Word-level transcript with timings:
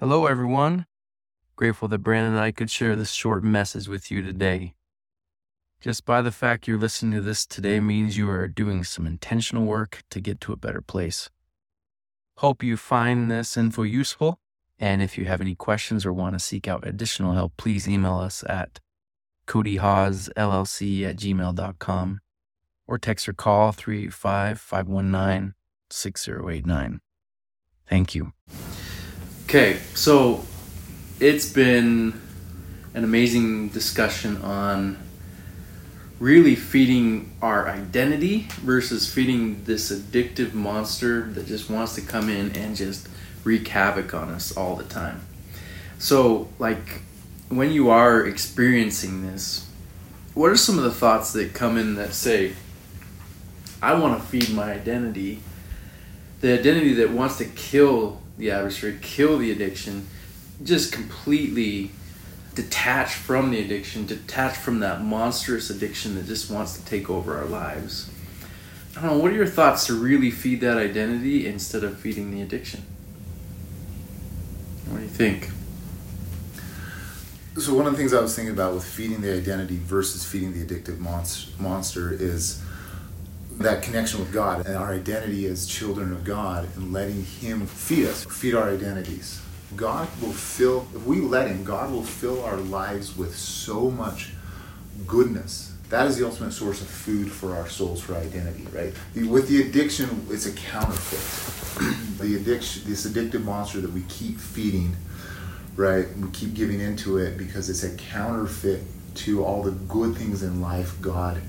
Hello, 0.00 0.24
everyone. 0.24 0.86
Grateful 1.56 1.86
that 1.88 1.98
Brandon 1.98 2.32
and 2.32 2.40
I 2.40 2.52
could 2.52 2.70
share 2.70 2.96
this 2.96 3.12
short 3.12 3.44
message 3.44 3.86
with 3.86 4.10
you 4.10 4.22
today. 4.22 4.72
Just 5.78 6.06
by 6.06 6.22
the 6.22 6.32
fact 6.32 6.66
you're 6.66 6.78
listening 6.78 7.12
to 7.12 7.20
this 7.20 7.44
today 7.44 7.80
means 7.80 8.16
you 8.16 8.30
are 8.30 8.48
doing 8.48 8.82
some 8.82 9.06
intentional 9.06 9.66
work 9.66 10.02
to 10.08 10.18
get 10.18 10.40
to 10.40 10.54
a 10.54 10.56
better 10.56 10.80
place. 10.80 11.28
Hope 12.38 12.62
you 12.62 12.78
find 12.78 13.30
this 13.30 13.58
info 13.58 13.82
useful. 13.82 14.40
And 14.78 15.02
if 15.02 15.18
you 15.18 15.26
have 15.26 15.42
any 15.42 15.54
questions 15.54 16.06
or 16.06 16.14
want 16.14 16.34
to 16.34 16.38
seek 16.38 16.66
out 16.66 16.86
additional 16.86 17.34
help, 17.34 17.52
please 17.58 17.86
email 17.86 18.16
us 18.16 18.42
at 18.48 18.80
codyhawesllc 19.46 21.02
at 21.04 21.16
gmail.com 21.18 22.20
or 22.88 22.98
text 22.98 23.28
or 23.28 23.34
call 23.34 23.72
385 23.72 24.58
519 24.58 25.52
6089. 25.90 27.00
Thank 27.86 28.14
you. 28.14 28.32
Okay, 29.50 29.80
so 29.94 30.44
it's 31.18 31.52
been 31.52 32.22
an 32.94 33.02
amazing 33.02 33.70
discussion 33.70 34.40
on 34.42 34.96
really 36.20 36.54
feeding 36.54 37.36
our 37.42 37.68
identity 37.68 38.46
versus 38.60 39.12
feeding 39.12 39.64
this 39.64 39.90
addictive 39.90 40.54
monster 40.54 41.22
that 41.32 41.48
just 41.48 41.68
wants 41.68 41.96
to 41.96 42.00
come 42.00 42.28
in 42.28 42.54
and 42.56 42.76
just 42.76 43.08
wreak 43.42 43.66
havoc 43.66 44.14
on 44.14 44.28
us 44.28 44.56
all 44.56 44.76
the 44.76 44.84
time. 44.84 45.20
So, 45.98 46.48
like, 46.60 47.02
when 47.48 47.72
you 47.72 47.90
are 47.90 48.24
experiencing 48.24 49.26
this, 49.26 49.68
what 50.32 50.52
are 50.52 50.56
some 50.56 50.78
of 50.78 50.84
the 50.84 50.92
thoughts 50.92 51.32
that 51.32 51.54
come 51.54 51.76
in 51.76 51.96
that 51.96 52.14
say, 52.14 52.52
I 53.82 53.94
want 53.94 54.22
to 54.22 54.28
feed 54.28 54.54
my 54.54 54.70
identity, 54.70 55.40
the 56.40 56.56
identity 56.56 56.92
that 56.92 57.10
wants 57.10 57.38
to 57.38 57.46
kill 57.46 58.20
the 58.40 58.50
adversary, 58.50 58.98
kill 59.00 59.38
the 59.38 59.52
addiction, 59.52 60.06
just 60.64 60.92
completely 60.92 61.90
detached 62.54 63.14
from 63.14 63.50
the 63.50 63.60
addiction, 63.60 64.06
detached 64.06 64.56
from 64.56 64.80
that 64.80 65.02
monstrous 65.02 65.70
addiction 65.70 66.16
that 66.16 66.26
just 66.26 66.50
wants 66.50 66.78
to 66.78 66.84
take 66.84 67.08
over 67.08 67.38
our 67.38 67.44
lives. 67.44 68.10
I 68.96 69.02
don't 69.02 69.10
know, 69.12 69.18
what 69.18 69.30
are 69.30 69.36
your 69.36 69.46
thoughts 69.46 69.86
to 69.86 69.94
really 69.94 70.30
feed 70.30 70.60
that 70.62 70.76
identity 70.76 71.46
instead 71.46 71.84
of 71.84 71.98
feeding 71.98 72.32
the 72.32 72.42
addiction? 72.42 72.82
What 74.86 74.98
do 74.98 75.02
you 75.04 75.08
think? 75.08 75.50
So 77.58 77.74
one 77.74 77.86
of 77.86 77.92
the 77.92 77.98
things 77.98 78.12
I 78.12 78.20
was 78.20 78.34
thinking 78.34 78.52
about 78.52 78.74
with 78.74 78.84
feeding 78.84 79.20
the 79.20 79.32
identity 79.36 79.76
versus 79.76 80.24
feeding 80.24 80.52
the 80.52 80.64
addictive 80.64 80.98
monster 80.98 82.12
is 82.12 82.62
that 83.60 83.82
connection 83.82 84.20
with 84.20 84.32
God 84.32 84.66
and 84.66 84.74
our 84.74 84.90
identity 84.90 85.44
as 85.46 85.66
children 85.66 86.12
of 86.12 86.24
God 86.24 86.66
and 86.76 86.94
letting 86.94 87.24
Him 87.24 87.66
feed 87.66 88.06
us, 88.06 88.24
feed 88.24 88.54
our 88.54 88.70
identities. 88.70 89.42
God 89.76 90.08
will 90.22 90.32
fill, 90.32 90.86
if 90.94 91.04
we 91.04 91.20
let 91.20 91.48
Him, 91.48 91.62
God 91.62 91.92
will 91.92 92.02
fill 92.02 92.42
our 92.42 92.56
lives 92.56 93.16
with 93.16 93.36
so 93.36 93.90
much 93.90 94.30
goodness. 95.06 95.74
That 95.90 96.06
is 96.06 96.16
the 96.16 96.24
ultimate 96.24 96.52
source 96.52 96.80
of 96.80 96.88
food 96.88 97.30
for 97.30 97.54
our 97.54 97.68
souls, 97.68 98.00
for 98.00 98.14
identity, 98.14 98.66
right? 98.72 98.94
With 99.14 99.48
the 99.48 99.60
addiction, 99.60 100.26
it's 100.30 100.46
a 100.46 100.52
counterfeit. 100.52 102.18
the 102.18 102.36
addiction, 102.36 102.82
this 102.86 103.06
addictive 103.06 103.44
monster 103.44 103.82
that 103.82 103.92
we 103.92 104.02
keep 104.08 104.38
feeding, 104.38 104.96
right? 105.76 106.06
We 106.16 106.30
keep 106.30 106.54
giving 106.54 106.80
into 106.80 107.18
it 107.18 107.36
because 107.36 107.68
it's 107.68 107.84
a 107.84 107.94
counterfeit 107.96 108.82
to 109.16 109.44
all 109.44 109.62
the 109.62 109.72
good 109.72 110.16
things 110.16 110.42
in 110.42 110.62
life 110.62 110.98
God 111.02 111.42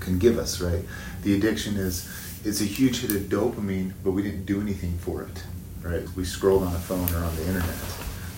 can 0.00 0.18
give 0.18 0.38
us, 0.38 0.60
right? 0.60 0.82
The 1.22 1.34
addiction 1.34 1.76
is 1.76 2.08
it's 2.44 2.60
a 2.60 2.64
huge 2.64 3.00
hit 3.00 3.10
of 3.12 3.22
dopamine, 3.22 3.92
but 4.02 4.10
we 4.10 4.22
didn't 4.22 4.44
do 4.44 4.60
anything 4.60 4.98
for 4.98 5.22
it, 5.22 5.44
right? 5.82 6.06
We 6.16 6.24
scrolled 6.24 6.62
on 6.62 6.74
a 6.74 6.78
phone 6.78 7.08
or 7.14 7.24
on 7.24 7.34
the 7.36 7.46
internet. 7.46 7.74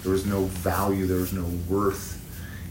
There 0.03 0.13
was 0.13 0.25
no 0.25 0.45
value, 0.45 1.07
there 1.07 1.17
was 1.19 1.33
no 1.33 1.45
worth 1.69 2.23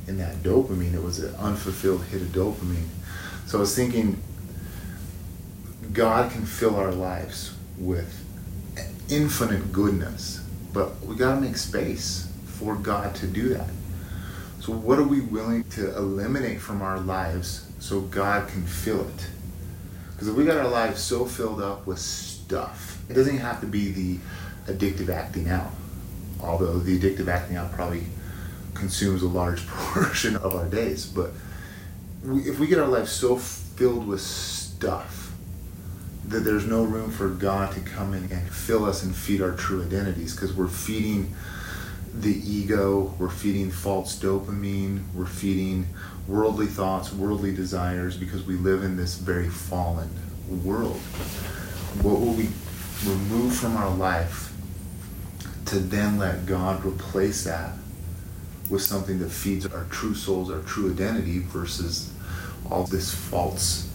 in 0.07 0.17
that 0.17 0.37
dopamine. 0.37 0.93
It 0.93 1.03
was 1.03 1.19
an 1.19 1.35
unfulfilled 1.35 2.03
hit 2.05 2.21
of 2.21 2.29
dopamine. 2.29 2.87
So 3.45 3.57
I 3.57 3.61
was 3.61 3.75
thinking, 3.75 4.21
God 5.91 6.31
can 6.31 6.45
fill 6.45 6.75
our 6.75 6.91
lives 6.91 7.55
with 7.77 8.23
infinite 9.09 9.71
goodness, 9.71 10.43
but 10.73 10.99
we 11.01 11.15
got 11.15 11.35
to 11.35 11.41
make 11.41 11.57
space 11.57 12.31
for 12.45 12.75
God 12.75 13.15
to 13.15 13.27
do 13.27 13.49
that. 13.49 13.69
So, 14.61 14.73
what 14.73 14.97
are 14.97 15.03
we 15.07 15.21
willing 15.21 15.63
to 15.71 15.95
eliminate 15.95 16.59
from 16.59 16.81
our 16.81 16.99
lives 16.99 17.64
so 17.79 18.01
God 18.01 18.47
can 18.47 18.65
fill 18.65 19.01
it? 19.01 19.27
Because 20.11 20.27
if 20.29 20.35
we 20.35 20.45
got 20.45 20.57
our 20.57 20.67
lives 20.67 21.01
so 21.01 21.25
filled 21.25 21.61
up 21.61 21.85
with 21.85 21.99
stuff, 21.99 22.99
it 23.09 23.13
doesn't 23.13 23.37
have 23.37 23.59
to 23.61 23.67
be 23.67 23.91
the 23.91 24.19
addictive 24.71 25.09
acting 25.09 25.49
out. 25.49 25.71
Although 26.41 26.79
the 26.79 26.99
addictive 26.99 27.27
acting 27.27 27.57
out 27.57 27.71
probably 27.71 28.05
consumes 28.73 29.23
a 29.23 29.27
large 29.27 29.67
portion 29.67 30.35
of 30.35 30.55
our 30.55 30.67
days. 30.67 31.05
But 31.05 31.31
we, 32.23 32.41
if 32.41 32.59
we 32.59 32.67
get 32.67 32.79
our 32.79 32.87
lives 32.87 33.11
so 33.11 33.35
filled 33.37 34.07
with 34.07 34.21
stuff 34.21 35.33
that 36.27 36.39
there's 36.39 36.65
no 36.65 36.83
room 36.83 37.11
for 37.11 37.29
God 37.29 37.73
to 37.73 37.79
come 37.81 38.13
in 38.13 38.31
and 38.31 38.49
fill 38.49 38.85
us 38.85 39.03
and 39.03 39.15
feed 39.15 39.41
our 39.41 39.51
true 39.51 39.83
identities, 39.83 40.35
because 40.35 40.53
we're 40.53 40.67
feeding 40.67 41.35
the 42.21 42.33
ego, 42.49 43.13
we're 43.19 43.29
feeding 43.29 43.69
false 43.69 44.17
dopamine, 44.17 45.03
we're 45.13 45.25
feeding 45.25 45.87
worldly 46.27 46.67
thoughts, 46.67 47.11
worldly 47.11 47.53
desires, 47.53 48.15
because 48.15 48.43
we 48.45 48.55
live 48.55 48.83
in 48.83 48.95
this 48.95 49.15
very 49.15 49.49
fallen 49.49 50.09
world. 50.63 50.97
What 52.01 52.19
will 52.19 52.33
we 52.33 52.49
remove 53.05 53.55
from 53.55 53.75
our 53.75 53.93
life 53.93 54.53
to 55.65 55.79
then 55.79 56.17
let 56.17 56.45
God 56.45 56.85
replace 56.85 57.43
that 57.43 57.73
with 58.69 58.81
something 58.81 59.19
that 59.19 59.29
feeds 59.29 59.65
our 59.65 59.85
true 59.85 60.15
souls, 60.15 60.49
our 60.49 60.61
true 60.61 60.91
identity, 60.91 61.39
versus 61.39 62.11
all 62.71 62.85
this 62.85 63.13
false. 63.13 63.89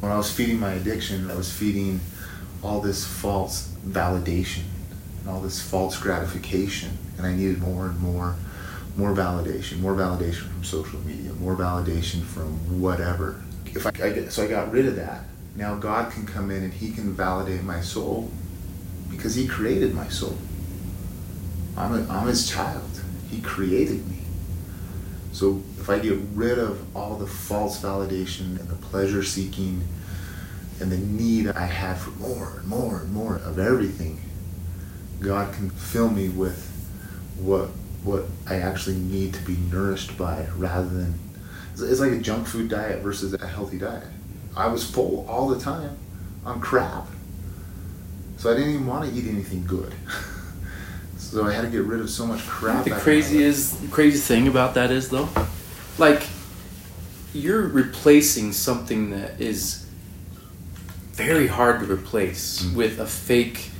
When 0.00 0.12
I 0.12 0.16
was 0.16 0.30
feeding 0.30 0.60
my 0.60 0.72
addiction, 0.74 1.30
I 1.30 1.34
was 1.34 1.52
feeding 1.52 2.00
all 2.62 2.80
this 2.80 3.04
false 3.04 3.68
validation 3.86 4.62
and 5.28 5.36
all 5.36 5.42
this 5.42 5.60
false 5.60 5.98
gratification, 5.98 6.96
and 7.18 7.26
I 7.26 7.34
needed 7.34 7.60
more 7.60 7.86
and 7.86 8.00
more, 8.00 8.34
more 8.96 9.12
validation, 9.12 9.80
more 9.80 9.94
validation 9.94 10.48
from 10.48 10.64
social 10.64 11.00
media, 11.00 11.32
more 11.34 11.54
validation 11.54 12.22
from 12.22 12.80
whatever. 12.80 13.42
If 13.66 13.86
I, 13.86 13.90
I 14.02 14.28
so 14.28 14.44
I 14.44 14.48
got 14.48 14.72
rid 14.72 14.86
of 14.86 14.96
that. 14.96 15.24
Now 15.54 15.74
God 15.74 16.10
can 16.12 16.24
come 16.24 16.50
in 16.50 16.64
and 16.64 16.72
He 16.72 16.92
can 16.92 17.12
validate 17.12 17.62
my 17.62 17.80
soul 17.80 18.30
because 19.10 19.34
He 19.34 19.46
created 19.46 19.94
my 19.94 20.08
soul. 20.08 20.38
I'm, 21.76 21.92
a, 21.92 22.10
I'm 22.10 22.26
His 22.26 22.48
child. 22.48 23.02
He 23.30 23.42
created 23.42 24.08
me. 24.08 24.20
So 25.32 25.62
if 25.78 25.90
I 25.90 25.98
get 25.98 26.18
rid 26.32 26.58
of 26.58 26.96
all 26.96 27.16
the 27.16 27.26
false 27.26 27.82
validation 27.82 28.58
and 28.58 28.68
the 28.68 28.76
pleasure 28.76 29.22
seeking 29.22 29.86
and 30.80 30.90
the 30.90 30.96
need 30.96 31.48
I 31.48 31.66
have 31.66 32.00
for 32.00 32.10
more 32.12 32.60
and 32.60 32.66
more 32.66 33.00
and 33.00 33.12
more 33.12 33.36
of 33.36 33.58
everything, 33.58 34.22
God 35.20 35.52
can 35.54 35.70
fill 35.70 36.10
me 36.10 36.28
with 36.28 36.64
what 37.38 37.70
what 38.04 38.24
I 38.46 38.56
actually 38.56 38.96
need 38.96 39.34
to 39.34 39.42
be 39.42 39.56
nourished 39.72 40.16
by 40.16 40.46
rather 40.56 40.88
than 40.88 41.18
it's 41.72 42.00
like 42.00 42.12
a 42.12 42.18
junk 42.18 42.46
food 42.46 42.68
diet 42.68 43.02
versus 43.02 43.34
a 43.34 43.46
healthy 43.46 43.78
diet. 43.78 44.06
I 44.56 44.66
was 44.68 44.88
full 44.88 45.26
all 45.28 45.48
the 45.48 45.60
time 45.60 45.96
on 46.44 46.60
crap. 46.60 47.06
So 48.36 48.50
I 48.50 48.54
didn't 48.54 48.74
even 48.74 48.86
want 48.86 49.08
to 49.08 49.16
eat 49.16 49.28
anything 49.28 49.66
good. 49.66 49.94
So 51.28 51.44
I 51.44 51.52
had 51.52 51.60
to 51.60 51.68
get 51.68 51.82
rid 51.82 52.00
of 52.00 52.08
so 52.08 52.26
much 52.26 52.46
crap. 52.46 52.84
The 52.84 52.92
crazy 52.92 53.42
is 53.42 53.78
crazy 53.90 54.18
thing 54.18 54.48
about 54.48 54.72
that 54.74 54.90
is 54.90 55.10
though, 55.10 55.28
like 55.98 56.26
you're 57.34 57.68
replacing 57.68 58.52
something 58.52 59.10
that 59.10 59.38
is 59.38 59.86
very 61.12 61.46
hard 61.46 61.80
to 61.80 61.92
replace 61.92 62.62
mm-hmm. 62.62 62.76
with 62.76 62.98
a 62.98 63.06
fake 63.06 63.70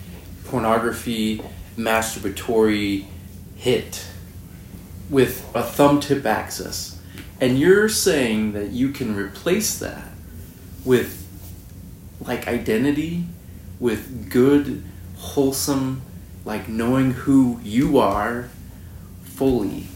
pornography 0.48 1.42
masturbatory 1.76 3.06
hit 3.56 4.06
with 5.10 5.48
a 5.54 5.62
thumb 5.62 6.00
tip 6.00 6.26
access. 6.26 7.00
And 7.40 7.58
you're 7.58 7.88
saying 7.88 8.52
that 8.52 8.70
you 8.70 8.90
can 8.90 9.14
replace 9.14 9.78
that 9.78 10.08
with 10.84 11.26
like 12.20 12.48
identity, 12.48 13.24
with 13.78 14.30
good, 14.30 14.82
wholesome 15.16 16.02
like 16.44 16.68
knowing 16.68 17.12
who 17.12 17.60
you 17.62 17.98
are 17.98 18.48
fully, 19.22 19.86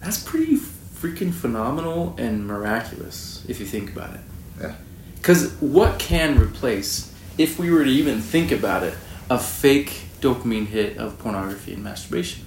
that's 0.00 0.22
pretty 0.22 0.56
freaking 0.56 1.32
phenomenal 1.32 2.14
and 2.18 2.46
miraculous 2.46 3.44
if 3.48 3.60
you 3.60 3.66
think 3.66 3.92
about 3.92 4.14
it. 4.14 4.20
Yeah. 4.60 4.74
Because 5.16 5.52
what 5.54 5.98
can 5.98 6.38
replace, 6.38 7.12
if 7.38 7.58
we 7.58 7.70
were 7.70 7.84
to 7.84 7.90
even 7.90 8.20
think 8.20 8.50
about 8.50 8.82
it, 8.82 8.94
a 9.28 9.38
fake 9.38 10.02
dopamine 10.20 10.66
hit 10.66 10.96
of 10.98 11.18
pornography 11.18 11.74
and 11.74 11.84
masturbation? 11.84 12.44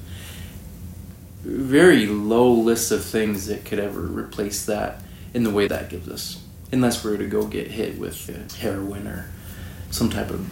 Very 1.42 2.06
low 2.06 2.52
list 2.52 2.92
of 2.92 3.04
things 3.04 3.48
that 3.48 3.66
could 3.66 3.80
ever 3.80 4.02
replace 4.02 4.66
that 4.66 5.02
in 5.34 5.44
the 5.44 5.50
way 5.50 5.68
that 5.68 5.90
gives 5.90 6.10
us, 6.10 6.44
unless 6.72 7.04
we 7.04 7.12
were 7.12 7.18
to 7.18 7.28
go 7.28 7.46
get 7.46 7.72
hit 7.72 7.98
with 7.98 8.56
heroin 8.58 9.08
or 9.08 9.30
some 9.92 10.10
type 10.10 10.30
of 10.30 10.52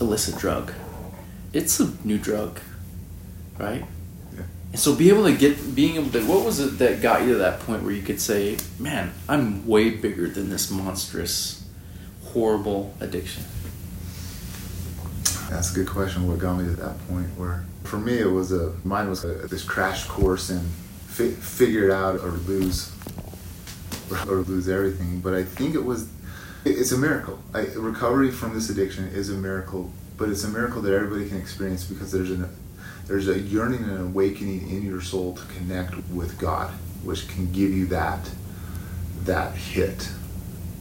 illicit 0.00 0.36
drug 0.38 0.72
it's 1.56 1.80
a 1.80 1.92
new 2.04 2.18
drug. 2.18 2.60
right? 3.58 3.84
Yeah. 4.34 4.42
And 4.72 4.78
so 4.78 4.94
be 4.94 5.08
able 5.08 5.24
to 5.24 5.34
get 5.34 5.74
being 5.74 5.96
able 5.96 6.10
to 6.10 6.20
what 6.26 6.44
was 6.44 6.60
it 6.60 6.78
that 6.78 7.00
got 7.00 7.22
you 7.22 7.32
to 7.32 7.38
that 7.38 7.60
point 7.60 7.82
where 7.82 7.92
you 7.92 8.02
could 8.02 8.20
say, 8.20 8.58
Man, 8.78 9.12
I'm 9.28 9.66
way 9.66 9.90
bigger 9.90 10.28
than 10.28 10.50
this 10.50 10.70
monstrous, 10.70 11.66
horrible 12.24 12.94
addiction. 13.00 13.44
That's 15.50 15.72
a 15.72 15.74
good 15.74 15.88
question. 15.88 16.26
What 16.28 16.38
got 16.38 16.58
me 16.58 16.64
to 16.64 16.76
that 16.76 17.08
point? 17.08 17.28
Where 17.36 17.64
for 17.84 17.98
me, 17.98 18.18
it 18.18 18.30
was 18.30 18.52
a 18.52 18.74
mine 18.84 19.08
was 19.08 19.24
a, 19.24 19.28
this 19.46 19.62
crash 19.62 20.04
course 20.04 20.50
in 20.50 20.60
fi- 21.06 21.30
figure 21.30 21.88
it 21.88 21.92
out 21.92 22.20
or 22.20 22.30
lose 22.30 22.92
or 24.28 24.36
lose 24.36 24.68
everything. 24.68 25.20
But 25.20 25.34
I 25.34 25.44
think 25.44 25.74
it 25.74 25.84
was 25.84 26.08
it's 26.64 26.90
a 26.90 26.98
miracle. 26.98 27.38
I, 27.54 27.66
recovery 27.76 28.30
from 28.30 28.54
this 28.54 28.70
addiction 28.70 29.06
is 29.08 29.30
a 29.30 29.34
miracle, 29.34 29.92
but 30.16 30.28
it's 30.28 30.42
a 30.42 30.48
miracle 30.48 30.82
that 30.82 30.92
everybody 30.92 31.28
can 31.28 31.38
experience 31.38 31.84
because 31.84 32.10
there's 32.10 32.30
an 32.30 32.48
there's 33.06 33.28
a 33.28 33.38
yearning 33.38 33.84
and 33.84 34.00
awakening 34.00 34.68
in 34.68 34.82
your 34.82 35.00
soul 35.00 35.36
to 35.36 35.44
connect 35.54 35.94
with 36.10 36.38
God, 36.38 36.70
which 37.04 37.28
can 37.28 37.52
give 37.52 37.70
you 37.70 37.86
that 37.86 38.28
that 39.22 39.54
hit. 39.54 40.10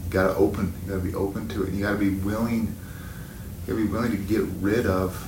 You 0.06 0.12
gotta 0.12 0.36
open. 0.36 0.74
You 0.84 0.94
gotta 0.94 1.04
be 1.04 1.14
open 1.14 1.48
to 1.50 1.64
it. 1.64 1.74
You 1.74 1.84
gotta 1.84 1.98
be 2.00 2.10
willing. 2.10 2.76
You 3.66 3.74
gotta 3.74 3.86
be 3.86 3.92
willing 3.92 4.12
to 4.12 4.18
get 4.18 4.44
rid 4.62 4.86
of 4.86 5.28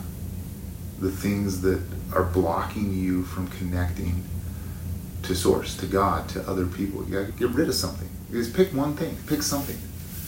the 0.99 1.11
things 1.11 1.61
that 1.61 1.81
are 2.13 2.23
blocking 2.23 2.93
you 2.93 3.23
from 3.23 3.47
connecting 3.47 4.23
to 5.23 5.35
source, 5.35 5.75
to 5.77 5.87
God, 5.87 6.29
to 6.29 6.47
other 6.47 6.65
people. 6.65 7.03
You 7.05 7.19
gotta 7.19 7.31
get 7.31 7.49
rid 7.49 7.67
of 7.67 7.75
something. 7.75 8.09
You 8.31 8.43
just 8.43 8.55
pick 8.55 8.73
one 8.73 8.95
thing. 8.95 9.17
Pick 9.25 9.41
something. 9.41 9.77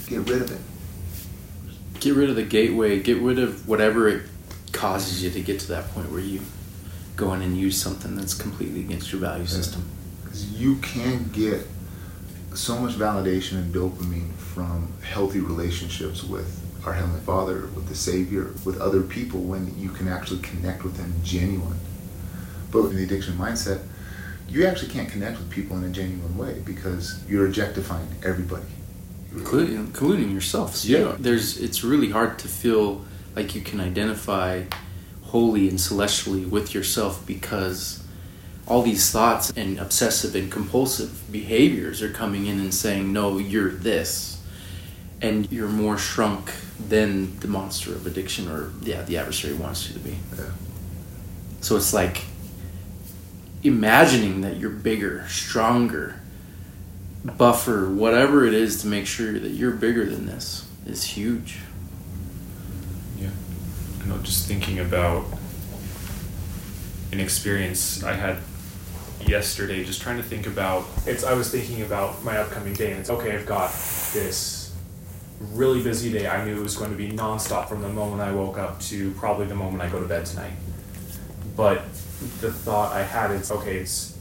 Get 0.07 0.27
rid 0.29 0.41
of 0.41 0.51
it. 0.51 1.99
Get 1.99 2.15
rid 2.15 2.29
of 2.29 2.35
the 2.35 2.43
gateway, 2.43 2.99
get 2.99 3.17
rid 3.17 3.37
of 3.37 3.67
whatever 3.67 4.07
it 4.07 4.23
causes 4.71 5.23
you 5.23 5.29
to 5.29 5.41
get 5.41 5.59
to 5.59 5.67
that 5.67 5.89
point 5.89 6.11
where 6.11 6.21
you 6.21 6.41
go 7.15 7.33
in 7.33 7.41
and 7.41 7.57
use 7.57 7.79
something 7.79 8.15
that's 8.15 8.33
completely 8.33 8.79
against 8.79 9.11
your 9.11 9.21
value 9.21 9.45
system. 9.45 9.87
Because 10.23 10.59
you 10.59 10.77
can 10.77 11.29
get 11.29 11.67
so 12.55 12.79
much 12.79 12.93
validation 12.93 13.57
and 13.57 13.73
dopamine 13.73 14.33
from 14.33 14.93
healthy 15.03 15.41
relationships 15.41 16.23
with 16.23 16.68
our 16.85 16.93
Heavenly 16.93 17.19
Father, 17.21 17.67
with 17.75 17.87
the 17.87 17.95
Savior, 17.95 18.53
with 18.65 18.79
other 18.79 19.01
people 19.01 19.41
when 19.41 19.77
you 19.79 19.89
can 19.89 20.07
actually 20.07 20.39
connect 20.41 20.83
with 20.83 20.97
them 20.97 21.13
genuine. 21.23 21.77
But 22.71 22.85
in 22.85 22.95
the 22.95 23.03
addiction 23.03 23.33
mindset, 23.35 23.81
you 24.47 24.65
actually 24.65 24.91
can't 24.91 25.09
connect 25.09 25.37
with 25.37 25.49
people 25.49 25.77
in 25.77 25.83
a 25.83 25.89
genuine 25.89 26.37
way 26.37 26.61
because 26.65 27.23
you're 27.27 27.45
objectifying 27.45 28.07
everybody. 28.23 28.65
including, 29.31 29.75
including 29.75 30.31
yourself. 30.31 30.75
So, 30.75 30.87
Yeah. 30.87 31.15
there's 31.19 31.57
it's 31.59 31.83
really 31.83 32.09
hard 32.09 32.39
to 32.39 32.47
feel 32.47 33.05
like 33.35 33.53
you 33.53 33.61
can 33.61 33.79
identify 33.79 34.63
wholly 35.25 35.69
and 35.69 35.79
celestially 35.79 36.45
with 36.45 36.73
yourself 36.73 37.21
because 37.27 37.99
all 38.65 38.81
these 38.81 39.11
thoughts 39.11 39.53
and 39.55 39.77
obsessive 39.77 40.33
and 40.33 40.51
compulsive 40.51 41.31
behaviors 41.31 42.01
are 42.01 42.09
coming 42.09 42.47
in 42.47 42.59
and 42.59 42.73
saying, 42.73 43.13
"No, 43.13 43.37
you're 43.37 43.69
this," 43.69 44.37
and 45.21 45.51
you're 45.51 45.67
more 45.67 45.97
shrunk 45.97 46.51
than 46.87 47.37
the 47.39 47.47
monster 47.47 47.91
of 47.91 48.07
addiction 48.07 48.47
or 48.47 48.71
yeah, 48.81 49.01
the 49.03 49.17
adversary 49.17 49.53
wants 49.53 49.87
you 49.87 49.93
to 49.93 49.99
be. 49.99 50.17
Yeah. 50.37 50.51
So 51.61 51.75
it's 51.75 51.93
like 51.93 52.23
imagining 53.63 54.41
that 54.41 54.57
you're 54.57 54.69
bigger, 54.69 55.27
stronger, 55.27 56.21
buffer, 57.25 57.89
whatever 57.89 58.45
it 58.45 58.53
is 58.53 58.81
to 58.81 58.87
make 58.87 59.05
sure 59.05 59.37
that 59.37 59.49
you're 59.49 59.71
bigger 59.71 60.05
than 60.05 60.25
this 60.25 60.65
is 60.85 61.03
huge. 61.03 61.59
Yeah. 63.17 63.29
I 64.01 64.05
know, 64.07 64.17
just 64.19 64.47
thinking 64.47 64.79
about 64.79 65.25
an 67.11 67.19
experience 67.19 68.03
I 68.03 68.13
had 68.13 68.37
yesterday, 69.25 69.83
just 69.83 70.01
trying 70.01 70.17
to 70.17 70.23
think 70.23 70.47
about 70.47 70.85
it's 71.05 71.23
I 71.23 71.33
was 71.33 71.51
thinking 71.51 71.81
about 71.81 72.23
my 72.23 72.37
upcoming 72.37 72.73
day 72.73 72.91
and 72.91 73.01
it's 73.01 73.09
okay, 73.09 73.35
I've 73.35 73.45
got 73.45 73.71
this 74.13 74.58
really 75.39 75.81
busy 75.81 76.11
day. 76.11 76.27
I 76.27 76.43
knew 76.43 76.57
it 76.57 76.63
was 76.63 76.75
going 76.75 76.91
to 76.91 76.97
be 76.97 77.09
nonstop 77.09 77.69
from 77.69 77.81
the 77.81 77.89
moment 77.89 78.21
I 78.21 78.31
woke 78.31 78.57
up 78.57 78.79
to 78.81 79.11
probably 79.11 79.45
the 79.47 79.55
moment 79.55 79.81
I 79.81 79.89
go 79.89 79.99
to 79.99 80.07
bed 80.07 80.25
tonight. 80.25 80.53
But 81.55 81.83
the 82.41 82.51
thought 82.51 82.93
I 82.93 83.03
had 83.03 83.31
is 83.31 83.51
okay, 83.51 83.77
it's 83.77 84.17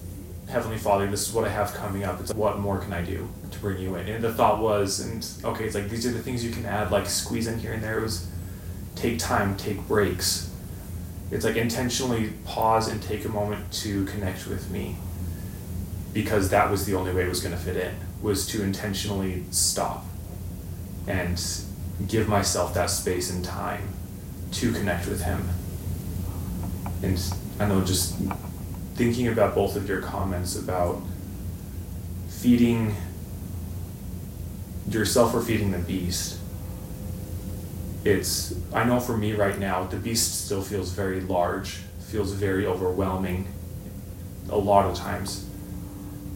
Heavenly 0.48 0.78
Father, 0.78 1.06
this 1.08 1.28
is 1.28 1.34
what 1.34 1.44
I 1.44 1.50
have 1.50 1.74
coming 1.74 2.04
up. 2.04 2.20
It's 2.20 2.32
what 2.32 2.58
more 2.58 2.78
can 2.78 2.92
I 2.92 3.02
do 3.02 3.28
to 3.50 3.58
bring 3.58 3.78
you 3.78 3.96
in? 3.96 4.08
And 4.08 4.24
the 4.24 4.32
thought 4.32 4.60
was, 4.60 5.00
and 5.00 5.26
okay, 5.44 5.64
it's 5.64 5.74
like 5.74 5.90
these 5.90 6.06
are 6.06 6.10
the 6.10 6.22
things 6.22 6.44
you 6.44 6.50
can 6.50 6.64
add, 6.64 6.90
like 6.90 7.06
squeeze 7.06 7.46
in 7.46 7.58
here 7.58 7.72
and 7.72 7.82
there. 7.82 7.98
It 7.98 8.02
was 8.02 8.28
take 8.94 9.18
time, 9.18 9.56
take 9.56 9.86
breaks. 9.86 10.50
It's 11.30 11.44
like 11.44 11.56
intentionally 11.56 12.32
pause 12.44 12.88
and 12.88 13.02
take 13.02 13.24
a 13.24 13.28
moment 13.28 13.70
to 13.72 14.06
connect 14.06 14.46
with 14.46 14.70
me. 14.70 14.96
Because 16.14 16.48
that 16.48 16.70
was 16.70 16.86
the 16.86 16.94
only 16.94 17.12
way 17.12 17.24
it 17.24 17.28
was 17.28 17.40
going 17.40 17.54
to 17.54 17.60
fit 17.60 17.76
in, 17.76 17.94
was 18.22 18.46
to 18.46 18.62
intentionally 18.62 19.44
stop 19.50 20.06
and 21.08 21.43
give 22.06 22.28
myself 22.28 22.75
that 22.75 22.90
space 22.90 23.31
and 23.31 23.44
time 23.44 23.88
to 24.52 24.72
connect 24.72 25.08
with 25.08 25.22
Him. 25.22 25.49
And 27.02 27.20
I 27.58 27.66
know 27.66 27.82
just 27.82 28.14
thinking 28.94 29.28
about 29.28 29.55
both 29.55 29.75
of 29.75 29.88
your 29.88 30.00
comments 30.00 30.56
about 30.56 31.02
feeding 32.28 32.94
yourself 34.88 35.34
or 35.34 35.43
feeding 35.43 35.70
the 35.70 35.78
beast 35.78 36.38
it's 38.04 38.54
i 38.72 38.84
know 38.84 38.99
for 38.99 39.16
me 39.16 39.34
right 39.34 39.58
now 39.58 39.84
the 39.84 39.96
beast 39.96 40.46
still 40.46 40.62
feels 40.62 40.93
very 40.93 41.20
large 41.20 41.78
feels 42.00 42.32
very 42.32 42.64
overwhelming 42.64 43.46
a 44.50 44.56
lot 44.56 44.87
of 44.87 44.96
times 44.96 45.44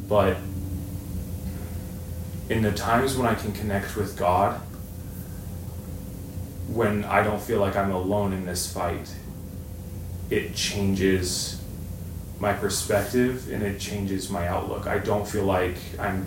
but 0.08 0.36
in 2.52 2.62
the 2.62 2.72
times 2.72 3.16
when 3.16 3.26
i 3.26 3.34
can 3.34 3.52
connect 3.52 3.96
with 3.96 4.16
god 4.16 4.60
when 6.68 7.04
i 7.04 7.22
don't 7.22 7.40
feel 7.40 7.60
like 7.60 7.76
i'm 7.76 7.90
alone 7.90 8.32
in 8.32 8.46
this 8.46 8.72
fight 8.72 9.14
it 10.30 10.54
changes 10.54 11.62
my 12.42 12.52
perspective 12.52 13.52
and 13.52 13.62
it 13.62 13.78
changes 13.78 14.28
my 14.28 14.48
outlook. 14.48 14.88
I 14.88 14.98
don't 14.98 15.26
feel 15.28 15.44
like 15.44 15.76
I'm 15.96 16.26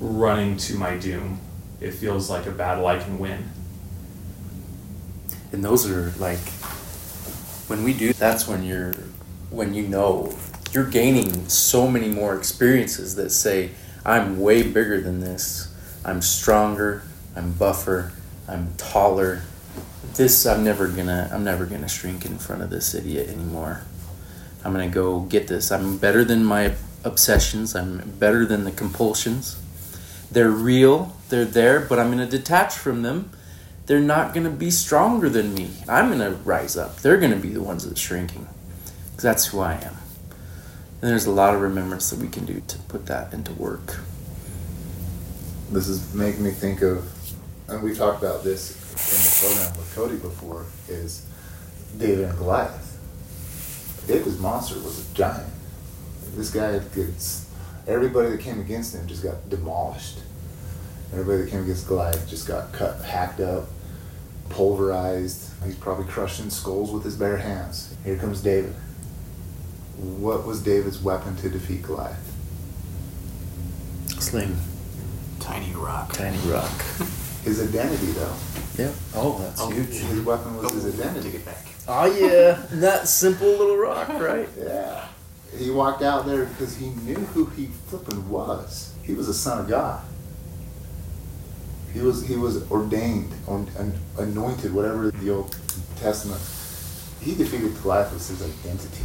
running 0.00 0.58
to 0.58 0.74
my 0.74 0.98
doom. 0.98 1.40
It 1.80 1.92
feels 1.92 2.28
like 2.28 2.44
a 2.46 2.50
battle 2.50 2.86
I 2.86 2.98
can 2.98 3.18
win. 3.18 3.48
And 5.50 5.64
those 5.64 5.88
are 5.88 6.12
like 6.18 6.46
when 7.68 7.84
we 7.84 7.94
do 7.94 8.12
that's 8.12 8.46
when 8.46 8.62
you're 8.62 8.92
when 9.50 9.72
you 9.72 9.86
know 9.86 10.34
you're 10.72 10.90
gaining 10.90 11.48
so 11.48 11.88
many 11.88 12.08
more 12.08 12.36
experiences 12.36 13.14
that 13.16 13.30
say 13.30 13.70
I'm 14.04 14.40
way 14.40 14.62
bigger 14.62 15.00
than 15.00 15.20
this. 15.20 15.72
I'm 16.04 16.22
stronger, 16.22 17.02
I'm 17.36 17.52
buffer, 17.52 18.12
I'm 18.48 18.74
taller. 18.76 19.42
This 20.14 20.44
I'm 20.44 20.64
never 20.64 20.88
gonna 20.88 21.30
I'm 21.32 21.44
never 21.44 21.64
gonna 21.64 21.88
shrink 21.88 22.24
in 22.26 22.38
front 22.38 22.62
of 22.62 22.70
this 22.70 22.94
idiot 22.94 23.28
anymore. 23.28 23.82
I'm 24.64 24.72
gonna 24.72 24.88
go 24.88 25.20
get 25.20 25.48
this. 25.48 25.70
I'm 25.70 25.98
better 25.98 26.24
than 26.24 26.44
my 26.44 26.74
obsessions. 27.04 27.74
I'm 27.74 27.98
better 28.18 28.44
than 28.44 28.64
the 28.64 28.72
compulsions. 28.72 29.56
They're 30.30 30.50
real. 30.50 31.16
They're 31.28 31.44
there, 31.44 31.80
but 31.80 31.98
I'm 31.98 32.10
gonna 32.10 32.26
detach 32.26 32.74
from 32.74 33.02
them. 33.02 33.30
They're 33.86 34.00
not 34.00 34.34
gonna 34.34 34.50
be 34.50 34.70
stronger 34.70 35.28
than 35.28 35.54
me. 35.54 35.70
I'm 35.88 36.10
gonna 36.10 36.32
rise 36.44 36.76
up. 36.76 36.98
They're 36.98 37.18
gonna 37.18 37.36
be 37.36 37.50
the 37.50 37.62
ones 37.62 37.86
that's 37.86 38.00
shrinking, 38.00 38.48
because 39.10 39.22
that's 39.22 39.46
who 39.46 39.60
I 39.60 39.74
am. 39.74 39.96
And 41.02 41.10
there's 41.10 41.26
a 41.26 41.32
lot 41.32 41.52
of 41.52 41.60
remembrance 41.60 42.10
that 42.10 42.20
we 42.20 42.28
can 42.28 42.44
do 42.44 42.62
to 42.68 42.78
put 42.78 43.06
that 43.06 43.32
into 43.32 43.52
work. 43.54 43.98
This 45.72 45.88
is 45.88 46.14
making 46.14 46.44
me 46.44 46.52
think 46.52 46.80
of, 46.80 47.04
and 47.68 47.82
we 47.82 47.92
talked 47.92 48.22
about 48.22 48.44
this 48.44 48.76
in 48.92 49.18
the 49.18 49.52
program 49.58 49.76
with 49.78 49.92
Cody 49.96 50.16
before, 50.16 50.64
is 50.88 51.26
David 51.98 52.26
and 52.26 52.38
Goliath. 52.38 53.00
David's 54.06 54.38
monster 54.38 54.76
was 54.76 55.10
a 55.10 55.14
giant. 55.14 55.52
This 56.36 56.52
guy 56.52 56.78
gets 56.94 57.50
everybody 57.88 58.30
that 58.30 58.40
came 58.40 58.60
against 58.60 58.94
him 58.94 59.04
just 59.08 59.24
got 59.24 59.50
demolished. 59.50 60.20
Everybody 61.12 61.42
that 61.42 61.50
came 61.50 61.64
against 61.64 61.88
Goliath 61.88 62.28
just 62.28 62.46
got 62.46 62.72
cut, 62.72 63.02
hacked 63.02 63.40
up, 63.40 63.64
pulverized. 64.50 65.50
He's 65.64 65.74
probably 65.74 66.06
crushing 66.06 66.48
skulls 66.48 66.92
with 66.92 67.02
his 67.02 67.16
bare 67.16 67.38
hands. 67.38 67.92
Here 68.04 68.16
comes 68.16 68.40
David. 68.40 68.74
What 69.96 70.46
was 70.46 70.62
David's 70.62 71.00
weapon 71.00 71.36
to 71.36 71.48
defeat 71.50 71.82
Goliath? 71.82 72.18
Sling, 74.18 74.56
Tiny 75.40 75.72
rock. 75.74 76.12
tiny 76.12 76.38
rock. 76.50 76.70
His 77.44 77.60
identity, 77.60 78.12
though. 78.12 78.34
Yep. 78.78 78.94
Oh, 79.16 79.38
that's 79.40 79.60
Oh. 79.60 79.68
huge. 79.70 79.88
His 79.88 80.20
weapon 80.20 80.56
was 80.56 80.72
his 80.72 80.84
Take 80.96 81.04
identity. 81.06 81.36
it 81.36 81.44
back. 81.44 81.66
Oh 81.88 82.04
yeah, 82.06 82.62
that 82.70 83.08
simple 83.08 83.48
little 83.48 83.76
rock, 83.76 84.08
right? 84.08 84.48
Yeah. 84.58 85.06
He 85.58 85.70
walked 85.70 86.02
out 86.02 86.24
there 86.24 86.46
because 86.46 86.76
he 86.76 86.86
knew 86.90 87.16
who 87.16 87.46
he 87.46 87.66
flipping 87.88 88.28
was. 88.30 88.94
He 89.02 89.12
was 89.14 89.28
a 89.28 89.34
son 89.34 89.58
of 89.58 89.68
God. 89.68 90.00
He 91.92 92.00
was 92.00 92.26
he 92.26 92.36
was 92.36 92.70
ordained, 92.70 93.32
on, 93.46 93.68
an- 93.76 93.98
anointed, 94.16 94.72
whatever 94.72 95.10
the 95.10 95.30
Old 95.30 95.54
Testament 95.96 96.40
he 97.20 97.34
defeated 97.34 97.74
Goliath 97.82 98.12
with 98.12 98.26
his 98.26 98.40
identity. 98.40 99.04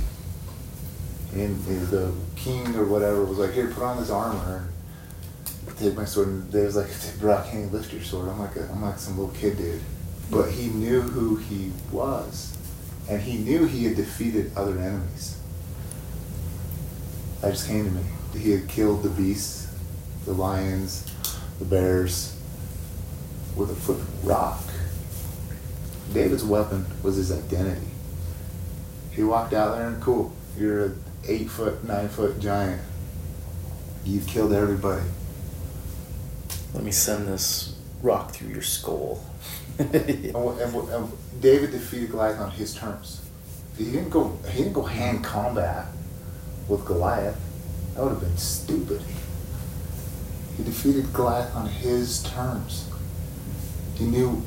And 1.33 1.63
the 1.65 2.13
king 2.35 2.75
or 2.75 2.85
whatever 2.85 3.23
was 3.23 3.37
like, 3.37 3.53
here, 3.53 3.67
put 3.67 3.83
on 3.83 3.97
this 3.97 4.09
armor 4.09 4.69
take 5.77 5.95
my 5.95 6.05
sword. 6.05 6.27
And 6.27 6.51
they 6.51 6.63
was 6.63 6.75
like, 6.75 6.89
bro, 7.19 7.37
I 7.37 7.49
can't 7.49 7.71
lift 7.71 7.93
your 7.93 8.01
sword? 8.01 8.29
I'm 8.29 8.39
like, 8.39 8.55
a, 8.55 8.69
I'm 8.71 8.81
like 8.81 8.99
some 8.99 9.17
little 9.17 9.33
kid 9.33 9.57
dude. 9.57 9.81
But 10.29 10.51
he 10.51 10.67
knew 10.67 11.01
who 11.01 11.37
he 11.37 11.71
was. 11.91 12.57
And 13.09 13.21
he 13.21 13.37
knew 13.37 13.65
he 13.65 13.85
had 13.85 13.95
defeated 13.95 14.51
other 14.55 14.77
enemies. 14.77 15.39
That 17.41 17.51
just 17.51 17.67
came 17.67 17.85
to 17.85 17.91
me. 17.91 18.03
He 18.37 18.51
had 18.51 18.67
killed 18.67 19.03
the 19.03 19.09
beasts, 19.09 19.67
the 20.25 20.33
lions, 20.33 21.09
the 21.59 21.65
bears, 21.65 22.35
with 23.55 23.71
a 23.71 23.75
flipping 23.75 24.05
rock. 24.23 24.61
David's 26.13 26.43
weapon 26.43 26.85
was 27.03 27.15
his 27.15 27.31
identity. 27.31 27.87
He 29.11 29.23
walked 29.23 29.53
out 29.53 29.77
there 29.77 29.87
and 29.87 30.01
cool, 30.01 30.33
you're 30.57 30.85
an 30.85 31.03
eight 31.27 31.49
foot, 31.49 31.83
nine 31.83 32.09
foot 32.09 32.39
giant. 32.39 32.81
You've 34.05 34.27
killed 34.27 34.53
everybody. 34.53 35.05
Let 36.73 36.83
me 36.83 36.91
send 36.91 37.27
this 37.27 37.75
rock 38.01 38.31
through 38.31 38.49
your 38.49 38.61
skull. 38.61 39.23
and, 39.79 39.93
and, 39.93 40.89
and 40.89 41.11
David 41.41 41.71
defeated 41.71 42.11
Goliath 42.11 42.39
on 42.39 42.51
his 42.51 42.73
terms. 42.73 43.21
He 43.77 43.85
didn't 43.85 44.09
go. 44.09 44.37
He 44.49 44.63
didn't 44.63 44.73
go 44.73 44.83
hand 44.83 45.23
combat 45.23 45.87
with 46.67 46.85
Goliath. 46.85 47.39
That 47.93 48.03
would 48.03 48.11
have 48.11 48.21
been 48.21 48.37
stupid. 48.37 49.01
He 50.57 50.63
defeated 50.63 51.13
Goliath 51.13 51.55
on 51.55 51.67
his 51.67 52.23
terms. 52.23 52.89
He 53.95 54.05
knew 54.05 54.43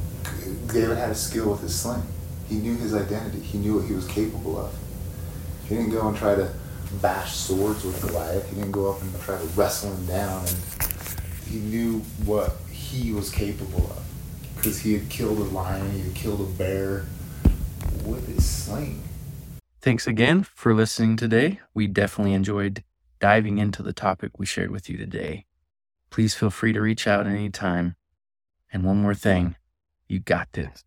David 0.67 0.97
had 0.97 1.11
a 1.11 1.15
skill 1.15 1.51
with 1.51 1.61
his 1.61 1.79
sling. 1.79 2.03
He 2.49 2.57
knew 2.57 2.77
his 2.77 2.95
identity. 2.95 3.41
He 3.41 3.59
knew 3.59 3.77
what 3.77 3.87
he 3.87 3.95
was 3.95 4.07
capable 4.07 4.59
of. 4.59 4.75
He 5.69 5.77
didn't 5.77 5.93
go 5.93 6.09
and 6.09 6.17
try 6.17 6.35
to 6.35 6.53
bash 7.01 7.35
swords 7.35 7.85
with 7.85 8.01
Goliath. 8.01 8.49
He 8.49 8.57
didn't 8.57 8.73
go 8.73 8.91
up 8.91 9.01
and 9.03 9.21
try 9.23 9.39
to 9.39 9.45
wrestle 9.49 9.93
him 9.93 10.07
down. 10.07 10.47
And 10.47 10.57
he 11.49 11.59
knew 11.59 12.01
what 12.25 12.57
he 12.71 13.13
was 13.13 13.31
capable 13.31 13.85
of 13.91 14.05
because 14.57 14.79
he 14.79 14.93
had 14.93 15.09
killed 15.09 15.39
a 15.39 15.45
lion, 15.45 15.91
he 15.93 16.01
had 16.01 16.15
killed 16.15 16.41
a 16.41 16.59
bear 16.59 17.07
with 18.05 18.27
his 18.29 18.45
sling. 18.45 19.03
Thanks 19.81 20.07
again 20.07 20.43
for 20.43 20.75
listening 20.75 21.17
today. 21.17 21.61
We 21.73 21.87
definitely 21.87 22.35
enjoyed 22.35 22.85
diving 23.21 23.59
into 23.59 23.83
the 23.83 23.95
topic 23.95 24.39
we 24.39 24.45
shared 24.45 24.71
with 24.71 24.91
you 24.91 24.99
today. 24.99 25.47
Please 26.11 26.35
feel 26.35 26.51
free 26.51 26.75
to 26.75 26.81
reach 26.81 27.07
out 27.07 27.27
anytime. 27.27 27.97
And 28.73 28.85
one 28.85 29.01
more 29.01 29.15
thing 29.15 29.57
you 30.09 30.19
got 30.19 30.53
this. 30.53 30.85